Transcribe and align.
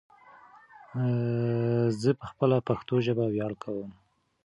ځه 2.01 2.11
په 2.19 2.25
خپله 2.31 2.57
پشتو 2.67 2.95
ژبه 3.05 3.25
ویاړ 3.29 3.51
کوم 3.63 3.89